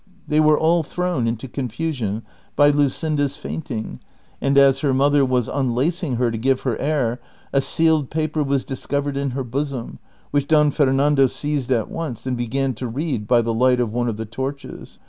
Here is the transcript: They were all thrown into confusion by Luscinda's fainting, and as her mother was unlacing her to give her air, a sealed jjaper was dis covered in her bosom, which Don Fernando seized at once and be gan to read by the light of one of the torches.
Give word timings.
They 0.27 0.39
were 0.39 0.57
all 0.57 0.81
thrown 0.81 1.27
into 1.27 1.47
confusion 1.47 2.23
by 2.55 2.71
Luscinda's 2.71 3.37
fainting, 3.37 3.99
and 4.41 4.57
as 4.57 4.79
her 4.79 4.95
mother 4.95 5.23
was 5.23 5.47
unlacing 5.47 6.15
her 6.15 6.31
to 6.31 6.39
give 6.39 6.61
her 6.61 6.75
air, 6.79 7.21
a 7.53 7.61
sealed 7.61 8.09
jjaper 8.09 8.43
was 8.43 8.63
dis 8.65 8.87
covered 8.87 9.15
in 9.15 9.29
her 9.37 9.43
bosom, 9.43 9.99
which 10.31 10.47
Don 10.47 10.71
Fernando 10.71 11.27
seized 11.27 11.71
at 11.71 11.91
once 11.91 12.25
and 12.25 12.35
be 12.35 12.47
gan 12.47 12.73
to 12.73 12.87
read 12.87 13.27
by 13.27 13.43
the 13.43 13.53
light 13.53 13.79
of 13.79 13.93
one 13.93 14.07
of 14.09 14.17
the 14.17 14.25
torches. 14.25 14.99